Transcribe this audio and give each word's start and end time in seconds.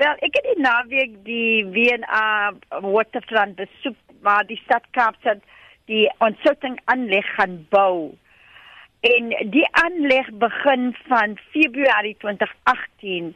Wel, 0.00 0.16
ek 0.24 0.36
het 0.38 0.46
die 0.48 0.62
naweek 0.64 1.16
die 1.26 1.64
WNA 1.74 2.54
waterfront 2.80 3.58
besoek 3.58 3.98
waar 4.24 4.46
die 4.48 4.56
stad 4.62 4.86
Kaapstad 4.96 5.42
die 5.92 6.06
ontsluiting 6.24 6.78
aanleg 6.88 7.26
gaan 7.36 7.58
bou. 7.68 8.14
En 9.04 9.28
die 9.52 9.66
aanleg 9.82 10.30
begin 10.40 10.94
van 11.10 11.36
Februarie 11.52 12.14
2018 12.24 13.34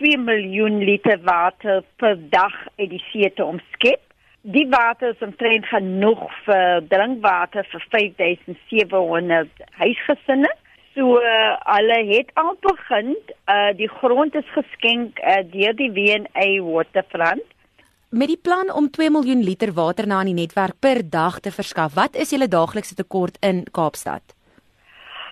2 0.00 0.18
miljoen 0.18 0.82
liter 0.82 1.22
water 1.22 1.84
per 2.02 2.18
dag 2.34 2.56
uit 2.80 2.90
die 2.96 3.04
see 3.12 3.30
te 3.38 3.46
omskep. 3.46 4.02
Die 4.42 4.66
water 4.74 5.14
is 5.14 5.22
omtrent 5.22 5.70
genoeg 5.70 6.24
vir 6.48 6.82
drinkwater 6.90 7.68
vir 7.76 7.86
5700 7.94 9.66
huisgesinne. 9.84 10.50
So 10.94 11.16
uh, 11.18 11.56
hulle 11.76 11.98
het 12.12 12.30
al 12.34 12.56
begin, 12.60 13.16
uh, 13.48 13.72
die 13.76 13.88
grond 13.88 14.34
is 14.34 14.48
geskenk 14.52 15.18
uh, 15.18 15.40
deur 15.52 15.74
die 15.76 15.90
WNA 15.90 16.62
Waterfront 16.62 17.48
met 18.12 18.28
die 18.28 18.40
plan 18.42 18.68
om 18.72 18.90
2 18.90 19.10
miljoen 19.10 19.42
liter 19.42 19.72
water 19.72 20.06
na 20.06 20.18
aan 20.20 20.28
die 20.28 20.36
netwerk 20.36 20.76
per 20.84 21.00
dag 21.10 21.38
te 21.40 21.50
verskaf. 21.50 21.94
Wat 21.96 22.16
is 22.24 22.30
julle 22.30 22.48
daaglikse 22.48 22.94
tekort 22.94 23.38
in 23.40 23.64
Kaapstad? 23.72 24.34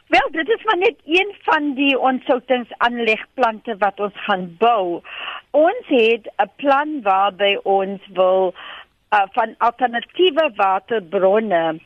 Wel, 0.09 0.31
dit 0.33 0.49
is 0.49 0.65
maar 0.65 0.79
net 0.79 0.97
een 1.05 1.35
van 1.45 1.75
die 1.75 1.99
ontsoutingsaanlegplante 1.99 3.77
wat 3.79 4.01
ons 4.01 4.25
gaan 4.25 4.49
bou. 4.59 5.03
Ons 5.51 5.87
het 5.93 6.25
'n 6.41 6.51
plan 6.57 7.03
waarby 7.03 7.59
ons 7.63 8.01
wil 8.15 8.55
uh, 8.55 9.23
van 9.33 9.55
alternatiewe 9.59 10.51
waterbronne 10.57 11.81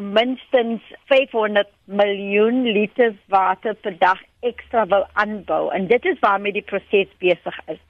minstens 0.00 0.82
500 1.10 1.68
miljoen 1.84 2.62
liter 2.72 3.14
water 3.28 3.74
per 3.74 3.98
dag 3.98 4.20
ekstra 4.40 4.86
wil 4.86 5.06
aanbou 5.12 5.70
en 5.74 5.86
dit 5.86 6.04
is 6.04 6.20
waarmee 6.20 6.52
die 6.52 6.66
proses 6.66 7.10
besig 7.22 7.58
is. 7.66 7.80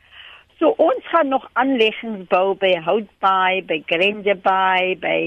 So 0.58 0.74
ons 0.78 1.08
gaan 1.10 1.28
nog 1.28 1.48
aanleggings 1.52 2.28
bou 2.30 2.54
by 2.54 2.76
Houtbaai, 2.86 3.64
by 3.66 3.82
Grangebaai, 3.86 4.96
by 5.02 5.18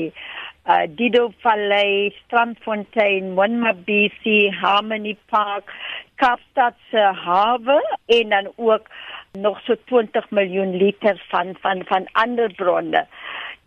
uh 0.66 0.86
Dido 0.98 1.28
Valley, 1.44 2.14
Strandfontein, 2.24 3.36
Wonmabisi, 3.38 4.50
Harmony 4.62 5.18
Park, 5.30 5.70
Kaapstad 6.18 6.74
se 6.90 7.04
hawe 7.26 7.82
en 8.06 8.30
dan 8.30 8.52
ook 8.56 8.88
nog 9.36 9.60
so 9.66 9.76
20 9.86 10.30
miljoen 10.30 10.76
liter 10.78 11.22
van 11.30 11.56
van 11.62 11.84
van 11.86 12.08
ander 12.12 12.54
bronne. 12.54 13.06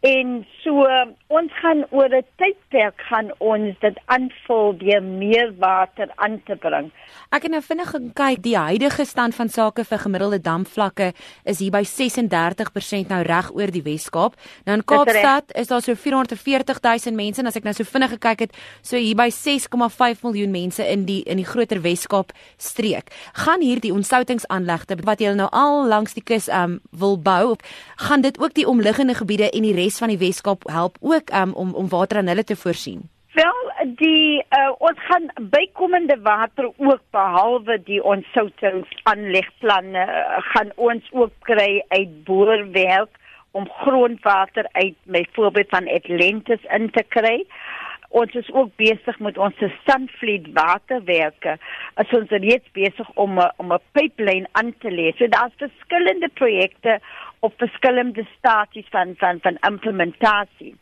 En 0.01 0.47
so 0.63 0.87
ons 1.27 1.53
gaan 1.59 1.83
oor 1.91 2.09
'n 2.09 2.25
tydperk 2.37 3.01
gaan 3.11 3.31
ons 3.39 3.75
dit 3.81 3.99
aanvul 4.05 4.77
deur 4.79 5.03
meer 5.03 5.53
water 5.59 6.11
aan 6.15 6.41
te 6.45 6.57
bring. 6.57 6.93
Ek 7.31 7.43
het 7.43 7.51
nou 7.51 7.63
vinnig 7.63 7.91
gekyk, 7.91 8.43
die 8.43 8.57
huidige 8.57 9.05
stand 9.05 9.35
van 9.35 9.49
sake 9.49 9.85
vir 9.85 9.99
gemiddelde 9.99 10.41
damvlakke 10.41 11.13
is 11.45 11.59
hier 11.59 11.71
by 11.71 11.83
36% 11.85 13.09
nou 13.09 13.23
reg 13.23 13.51
oor 13.55 13.71
die 13.71 13.83
Wes-Kaap. 13.83 14.35
Nou 14.65 14.77
in 14.77 14.85
Kaapstad 14.85 15.53
is 15.53 15.67
daar 15.67 15.83
so 15.83 15.95
440 15.95 16.81
000 16.81 17.17
mense 17.17 17.41
en 17.41 17.47
as 17.47 17.57
ek 17.57 17.65
nou 17.65 17.75
so 17.75 17.85
vinnig 17.85 18.11
gekyk 18.11 18.39
het, 18.39 18.57
so 18.83 18.97
hier 18.97 19.17
by 19.17 19.31
6,5 19.31 20.23
miljoen 20.23 20.51
mense 20.51 20.87
in 20.87 21.05
die 21.05 21.23
in 21.25 21.37
die 21.37 21.47
groter 21.47 21.81
Wes-Kaap 21.81 22.33
streek. 22.57 23.11
Gaan 23.33 23.61
hierdie 23.61 23.93
ontsoutingsaanlegte 23.93 24.97
wat 25.03 25.21
jy 25.21 25.35
nou 25.35 25.49
al 25.51 25.87
langs 25.89 26.15
die 26.15 26.25
kus 26.25 26.49
um 26.49 26.81
wil 26.91 27.19
bou, 27.19 27.57
gaan 27.97 28.21
dit 28.21 28.39
ook 28.39 28.55
die 28.55 28.69
omliggende 28.69 29.15
gebiede 29.15 29.51
en 29.51 29.63
die 29.63 29.75
res 29.89 30.01
van 30.03 30.13
die 30.13 30.21
Weskaap 30.21 30.67
help 30.69 31.01
ook 31.01 31.33
um, 31.33 31.55
om 31.55 31.75
om 31.75 31.89
water 31.89 32.19
aan 32.21 32.29
hulle 32.33 32.45
te 32.45 32.57
voorsien? 32.57 33.09
Wel, 33.39 33.59
die 34.01 34.45
uh, 34.59 34.73
ons 34.79 34.99
gaan 35.09 35.27
bykomende 35.55 36.19
water 36.23 36.65
ook 36.77 37.03
behalwe 37.15 37.83
die 37.87 38.03
ontsoutingsaanlegplanne 38.03 40.05
uh, 40.05 40.13
gaan 40.53 40.71
ons 40.77 41.05
ook 41.13 41.33
kry 41.49 41.85
uit 41.89 42.25
boorwerk 42.25 43.11
om 43.57 43.71
grondwater 43.85 44.69
uit 44.73 44.95
byvoorbeeld 45.05 45.71
van 45.71 45.89
Atlantis 45.89 46.63
in 46.79 46.91
te 46.91 47.05
kry. 47.09 47.47
Ons 48.09 48.33
is 48.41 48.53
ook 48.53 48.71
besig 48.81 49.19
met 49.21 49.39
ons 49.39 49.55
Sunfleet 49.87 50.47
waterwerke. 50.57 51.59
As 52.01 52.13
ons 52.17 52.31
reeds 52.31 52.69
besig 52.73 53.09
om 53.15 53.39
om 53.57 53.73
'n 53.73 53.81
pipeline 53.93 54.49
aan 54.53 54.75
te 54.79 54.91
lê. 54.91 55.17
So 55.17 55.29
daar's 55.29 55.53
verskillende 55.57 56.29
projekte 56.35 57.01
op 57.41 57.53
verskillende 57.57 58.27
stasies 58.39 58.87
van 58.91 59.15
van 59.17 59.39
van 59.43 59.57
implementasie. 59.61 60.75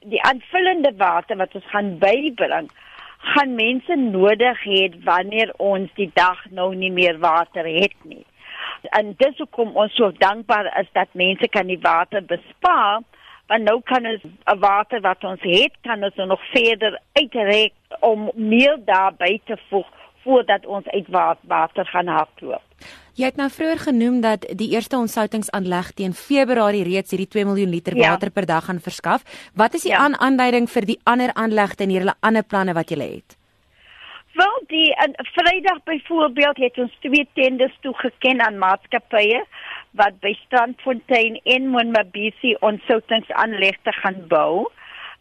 Die 0.00 0.22
aanvullende 0.22 0.92
water 0.96 1.36
wat 1.36 1.54
ons 1.54 1.70
gaan 1.70 1.98
bybring, 1.98 2.70
gaan 3.18 3.54
mense 3.54 3.96
nodig 3.96 4.64
hê 4.64 4.88
wanneer 5.04 5.52
ons 5.56 5.90
die 5.94 6.10
dag 6.14 6.44
nou 6.50 6.74
nie 6.74 6.90
meer 6.90 7.18
water 7.18 7.66
het 7.66 7.96
nie. 8.02 8.24
En 8.96 9.14
dis 9.20 9.36
hoekom 9.38 9.76
ons 9.76 9.94
so 9.94 10.12
dankbaar 10.18 10.70
is 10.80 10.88
dat 10.92 11.12
mense 11.12 11.48
kan 11.48 11.68
die 11.68 11.80
water 11.82 12.24
bespaar, 12.24 13.02
want 13.52 13.64
nou 13.68 13.80
kan 13.84 14.06
ons 14.06 14.24
'n 14.24 14.58
water 14.58 15.00
wat 15.00 15.24
ons 15.24 15.42
het, 15.42 15.72
kan 15.82 16.04
ons 16.04 16.14
nog 16.14 16.40
verder 16.50 16.98
uitrek 17.12 17.72
om 18.00 18.30
meer 18.34 18.76
daarby 18.84 19.40
te 19.44 19.56
voeg 19.68 19.99
voordat 20.24 20.66
ons 20.66 20.86
uit 20.86 21.08
water 21.42 21.86
gaan 21.86 22.08
hardloop. 22.08 22.62
Jy 23.18 23.28
het 23.28 23.36
nou 23.36 23.50
vroeër 23.52 23.78
genoem 23.78 24.20
dat 24.24 24.46
die 24.56 24.70
eerste 24.72 24.96
ontsoutingsaanleg 24.96 25.90
teen 25.98 26.14
Februarie 26.16 26.84
reeds 26.86 27.10
hierdie 27.10 27.28
2 27.28 27.44
miljoen 27.44 27.72
liter 27.74 27.96
ja. 27.96 28.10
water 28.10 28.30
per 28.30 28.46
dag 28.46 28.64
gaan 28.64 28.80
verskaf. 28.80 29.26
Wat 29.54 29.74
is 29.74 29.84
die 29.84 29.92
ja. 29.92 30.08
aanduiding 30.18 30.70
vir 30.70 30.88
die 30.88 31.00
ander 31.04 31.34
aanlegte 31.34 31.84
en 31.84 31.92
hierdie 31.92 32.16
ander 32.20 32.46
planne 32.46 32.74
wat 32.78 32.90
jy 32.90 33.00
het? 33.02 33.36
Wel, 34.40 34.56
die 34.70 34.94
en 34.94 35.12
Vrydag 35.34 35.82
byvoorbeeld 35.84 36.56
het 36.56 36.78
ons 36.78 36.92
twee 37.00 37.28
tenders 37.34 37.76
toegeken 37.80 38.40
aan 38.40 38.60
maatskappye 38.62 39.42
wat 39.98 40.20
by 40.22 40.32
Strandfontein 40.46 41.40
en 41.44 41.66
Monmabisi 41.68 42.54
ontsoutingsaanlegte 42.60 43.92
gaan 43.92 44.22
bou. 44.28 44.70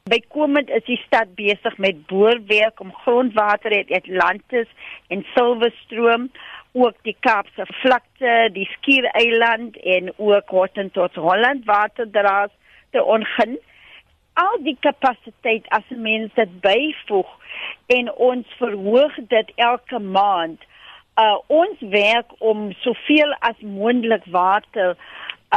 Bykomend 0.03 0.69
is 0.69 0.85
die 0.87 1.01
stad 1.05 1.35
besig 1.35 1.77
met 1.77 2.05
boorwerk 2.07 2.79
om 2.79 2.93
grondwater 3.03 3.71
uit 3.71 3.91
Atlantis 3.91 4.67
en 5.07 5.25
Silverstroom 5.35 6.29
ook 6.71 6.95
die 7.01 7.15
Kaapse 7.19 7.65
vlakte, 7.65 8.49
die 8.53 8.69
Skiereiland 8.77 9.77
en 9.77 10.13
ook 10.17 10.49
Horton 10.49 10.91
tot 10.91 11.15
Holland 11.15 11.65
waterdraas 11.65 12.51
te 12.89 13.03
ongin. 13.03 13.57
Al 14.33 14.57
die 14.63 14.77
kapasiteit 14.79 15.67
as 15.75 15.85
mens 15.89 16.33
dit 16.33 16.59
byvoeg 16.61 17.31
en 17.87 18.11
ons 18.13 18.57
verhoog 18.57 19.17
dit 19.27 19.51
elke 19.55 19.99
maand. 19.99 20.61
Uh 21.19 21.35
ons 21.47 21.81
werk 21.91 22.31
om 22.39 22.69
soveel 22.85 23.33
as 23.39 23.59
moontlik 23.59 24.23
water 24.31 24.95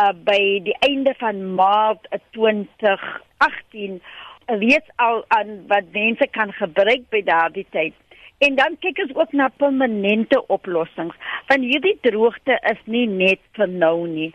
uh 0.00 0.10
by 0.24 0.40
die 0.66 0.76
einde 0.80 1.14
van 1.20 1.54
Maart 1.54 2.08
2018 2.32 4.00
reeds 4.46 4.88
al 4.96 5.24
aan 5.28 5.66
wat 5.66 5.92
mense 5.92 6.26
kan 6.30 6.52
gebruik 6.52 7.08
by 7.10 7.22
daardie 7.22 7.66
tyd. 7.70 7.94
En 8.42 8.56
dan 8.58 8.76
kyk 8.82 8.98
ons 8.98 9.14
ook 9.14 9.32
na 9.32 9.48
permanente 9.48 10.46
oplossings. 10.46 11.16
Want 11.46 11.62
hierdie 11.62 11.98
droogte 12.02 12.58
is 12.70 12.80
nie 12.84 13.06
net 13.06 13.38
vir 13.58 13.68
nou 13.68 14.08
nie. 14.08 14.32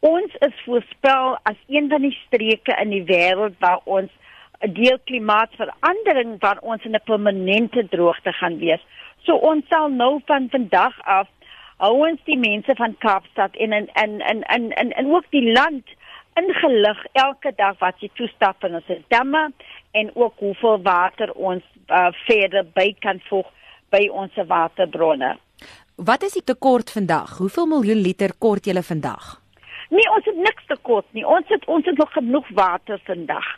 Ons 0.00 0.32
is 0.46 0.62
voorspel 0.64 1.36
as 1.42 1.58
een 1.68 1.90
van 1.92 2.06
die 2.06 2.16
streke 2.26 2.76
in 2.80 2.94
die 2.94 3.04
wêreld 3.04 3.58
waar 3.60 3.84
ons 3.84 4.10
'n 4.60 4.72
deel 4.72 4.98
klimaatsverandering 5.04 6.40
waar 6.40 6.58
ons 6.62 6.84
in 6.84 6.96
'n 6.96 7.04
permanente 7.04 7.88
droogte 7.88 8.32
gaan 8.32 8.58
wees. 8.58 8.80
So 9.24 9.36
ons 9.36 9.64
sal 9.68 9.88
nou 9.88 10.20
van 10.24 10.48
vandag 10.50 10.96
af 11.04 11.28
hou 11.80 11.94
ons 12.08 12.20
die 12.28 12.38
mense 12.38 12.74
van 12.76 12.96
Kaapstad 12.98 13.56
en 13.56 13.72
in 13.72 13.88
in 14.02 14.20
in 14.20 14.42
en, 14.72 14.92
en 14.92 15.06
ook 15.14 15.24
die 15.30 15.52
land 15.52 15.86
ingelig 16.40 17.04
elke 17.12 17.52
dag 17.56 17.78
wat 17.80 18.00
jy 18.02 18.10
toestap 18.18 18.64
in 18.68 18.78
ons 18.80 18.90
damme 19.12 19.44
en 19.92 20.10
ook 20.14 20.34
hoeveel 20.38 20.82
water 20.82 21.32
ons 21.34 21.64
uh, 21.88 22.08
verder 22.26 22.66
by 22.74 22.90
kan 23.04 23.20
voeg 23.28 23.46
by 23.90 24.06
ons 24.22 24.36
waterbronne. 24.46 25.34
Wat 25.96 26.22
is 26.22 26.38
die 26.38 26.46
tekort 26.46 26.90
vandag? 26.90 27.36
Hoeveel 27.38 27.66
miljoen 27.66 28.00
liter 28.00 28.32
kort 28.38 28.64
julle 28.64 28.82
vandag? 28.82 29.40
Nee, 29.90 30.06
ons 30.14 30.24
het 30.24 30.36
niks 30.38 30.68
tekort 30.70 31.06
nie. 31.16 31.26
Ons 31.26 31.50
het 31.50 31.66
ons 31.66 31.86
het 31.86 31.98
nog 31.98 32.12
genoeg 32.14 32.46
water 32.54 33.00
vandag. 33.04 33.48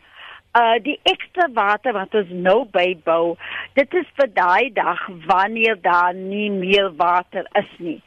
Uh 0.58 0.79
die 0.84 0.99
ekstra 1.08 1.49
water 1.52 1.94
wat 1.96 2.14
ons 2.14 2.32
nou 2.32 2.64
bybou, 2.73 3.37
dit 3.79 3.94
is 4.00 4.08
vir 4.17 4.32
daai 4.37 4.73
dag 4.73 5.05
wanneer 5.29 5.79
daar 5.81 6.14
nie 6.17 6.50
meer 6.50 6.90
water 6.96 7.46
is 7.61 7.70
nie. 7.79 8.00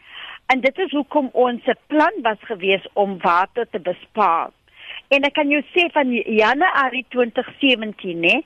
En 0.54 0.62
dit 0.62 0.78
is 0.78 0.92
hoekom 0.92 1.30
ons 1.34 1.72
plan 1.88 2.22
was 2.26 2.42
gewees 2.50 2.86
om 2.94 3.18
water 3.22 3.70
te 3.70 3.80
bespaar. 3.80 4.52
En 5.14 5.26
ek 5.28 5.36
kan 5.38 5.52
jou 5.54 5.62
sê 5.74 5.86
van 5.94 6.10
Januarie 6.14 7.06
2017 7.14 8.22
nê, 8.22 8.40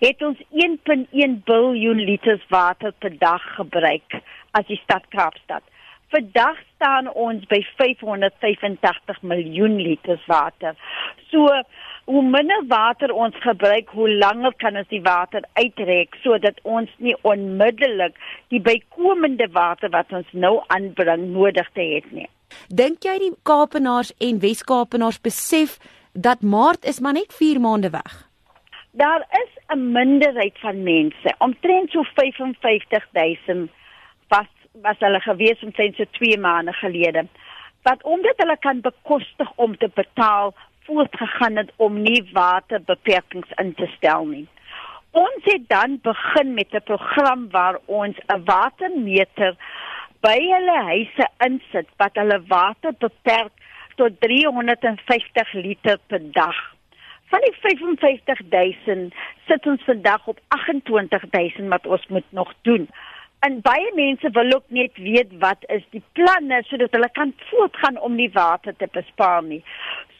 het 0.00 0.22
ons 0.24 0.38
1.1 0.64 1.40
biljoen 1.48 2.00
liters 2.00 2.44
water 2.52 2.94
per 3.02 3.12
dag 3.18 3.44
gebruik 3.58 4.20
as 4.56 4.64
die 4.70 4.80
stad 4.84 5.04
Kaapstad. 5.12 5.64
Vandag 6.08 6.56
staan 6.74 7.10
ons 7.12 7.44
by 7.50 7.60
585 7.76 9.20
miljoen 9.28 9.76
liters 9.76 10.24
water. 10.30 10.72
So 11.28 11.50
hoe 12.08 12.22
minder 12.24 12.62
water 12.66 13.12
ons 13.12 13.36
gebruik, 13.44 13.90
hoe 13.92 14.08
langer 14.08 14.54
kan 14.56 14.78
ons 14.80 14.88
die 14.88 15.02
water 15.04 15.44
uitrek 15.60 16.16
sodat 16.22 16.56
ons 16.64 16.88
nie 17.04 17.12
onmiddellik 17.28 18.16
die 18.48 18.62
bykomende 18.64 19.50
water 19.52 19.92
wat 19.92 20.12
ons 20.16 20.32
nou 20.32 20.54
aanbring 20.72 21.28
nodig 21.34 21.68
te 21.76 21.84
het 21.92 22.08
nie. 22.16 22.28
Dink 22.72 23.04
jy 23.04 23.18
die 23.20 23.34
Kaapenaars 23.44 24.14
en 24.24 24.40
Wes-Kaapenaars 24.40 25.20
besef 25.20 25.76
dat 26.20 26.40
Maart 26.40 26.84
is 26.84 27.00
maar 27.00 27.12
net 27.12 27.34
4 27.34 27.60
maande 27.60 27.90
weg? 27.90 28.28
Daar 28.90 29.26
is 29.30 29.52
'n 29.66 29.92
minderheid 29.92 30.58
van 30.58 30.82
mense, 30.82 31.34
omtrent 31.38 31.90
so 31.90 32.02
55000 32.02 33.70
was 34.28 34.46
was 34.82 34.98
hulle 34.98 35.20
gewees 35.20 35.62
omtrent 35.62 35.96
so 35.96 36.04
2 36.10 36.38
maande 36.38 36.72
gelede 36.72 37.26
wat 37.82 38.02
omdat 38.02 38.34
hulle 38.36 38.56
kan 38.58 38.80
bekostig 38.80 39.52
om 39.54 39.76
te 39.76 39.90
betaal 39.94 40.54
voortgegaan 40.82 41.56
het 41.56 41.72
om 41.76 42.02
nie 42.02 42.30
waterbeperkings 42.32 43.48
in 43.54 43.74
te 43.74 43.86
stel 43.96 44.26
nie. 44.26 44.48
Ons 45.10 45.44
het 45.44 45.68
dan 45.68 45.98
begin 46.02 46.54
met 46.54 46.74
'n 46.74 46.82
program 46.82 47.50
waar 47.50 47.78
ons 47.84 48.16
'n 48.26 48.44
watermeter 48.44 49.56
by 50.20 50.38
hulle 50.54 50.78
huise 50.82 51.28
insit 51.46 51.88
wat 51.96 52.14
hulle 52.14 52.42
water 52.46 52.92
beperk 52.98 53.57
tot 53.98 54.20
350 54.22 55.52
liter 55.52 55.98
per 56.06 56.22
dag. 56.32 56.56
Van 57.28 57.42
die 57.44 57.54
55000 57.60 59.14
sit 59.46 59.66
ons 59.66 59.84
vandag 59.84 60.26
op 60.26 60.38
28000 60.48 61.68
wat 61.68 61.86
ons 61.86 62.06
moet 62.06 62.28
nog 62.30 62.54
doen. 62.62 62.88
En 63.46 63.60
baie 63.62 63.90
mense 63.94 64.30
wil 64.30 64.54
ook 64.54 64.70
net 64.74 64.96
weet 64.96 65.34
wat 65.38 65.66
is 65.66 65.84
die 65.90 66.02
planne 66.12 66.62
sodat 66.66 66.94
hulle 66.96 67.10
kan 67.12 67.34
voortgaan 67.50 68.00
om 68.00 68.14
nie 68.14 68.30
water 68.32 68.76
te 68.76 68.88
bespaar 68.92 69.42
nie. 69.42 69.62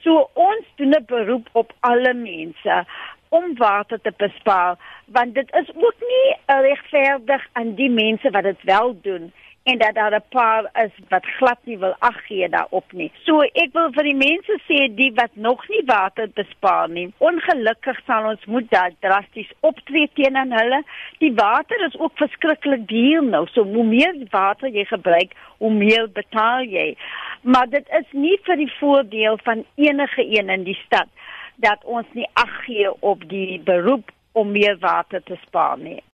So 0.02 0.28
ons 0.32 0.66
doen 0.76 0.94
'n 0.98 1.04
beroep 1.06 1.48
op 1.52 1.72
alle 1.80 2.14
mense 2.14 2.84
om 3.28 3.56
water 3.56 4.00
te 4.00 4.12
bespaar 4.16 4.76
want 5.06 5.34
dit 5.34 5.54
is 5.60 5.68
ook 5.74 5.98
nie 6.12 6.36
regverdig 6.46 7.46
aan 7.52 7.74
die 7.74 7.90
mense 7.90 8.30
wat 8.30 8.42
dit 8.42 8.62
wel 8.62 8.96
doen 9.02 9.32
en 9.68 9.78
dat 9.78 9.94
daar 9.94 10.14
'n 10.14 10.28
paar 10.28 10.64
is 10.84 10.94
wat 11.08 11.26
glad 11.26 11.58
nie 11.64 11.78
wil 11.78 11.94
aggee 11.98 12.48
daarop 12.48 12.92
nie. 12.92 13.10
So 13.24 13.40
ek 13.40 13.72
wil 13.72 13.90
vir 13.92 14.04
die 14.04 14.20
mense 14.28 14.54
sê 14.68 14.94
die 14.94 15.12
wat 15.14 15.30
nog 15.32 15.68
nie 15.68 15.82
water 15.84 16.28
bespaar 16.34 16.88
nie, 16.88 17.12
ongelukkig 17.18 18.00
sal 18.06 18.28
ons 18.28 18.44
moet 18.44 18.70
daar 18.70 18.92
drasties 19.00 19.50
optree 19.60 20.10
teenoor 20.14 20.58
hulle. 20.60 20.82
Die 21.18 21.34
water 21.34 21.86
is 21.86 21.98
ook 21.98 22.12
verskriklik 22.14 22.88
duur 22.88 23.22
nou. 23.22 23.46
So 23.46 23.62
hoe 23.62 23.84
meer 23.84 24.14
water 24.30 24.68
jy 24.68 24.84
gebruik, 24.84 25.32
hoe 25.58 25.72
meer 25.72 26.10
betaal 26.12 26.62
jy. 26.62 26.96
Maar 27.42 27.68
dit 27.68 27.88
is 28.00 28.06
nie 28.10 28.38
vir 28.42 28.56
die 28.56 28.72
voordeel 28.80 29.38
van 29.42 29.64
enige 29.74 30.38
een 30.38 30.48
in 30.48 30.62
die 30.62 30.80
stad 30.86 31.08
dat 31.56 31.84
ons 31.84 32.06
nie 32.12 32.28
aggee 32.32 33.02
op 33.02 33.28
die 33.28 33.60
beroep 33.60 34.10
om 34.32 34.50
meer 34.50 34.78
water 34.78 35.22
te 35.22 35.36
spaar 35.46 35.78
nie. 35.78 36.02